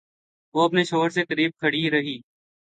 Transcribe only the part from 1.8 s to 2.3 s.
رہی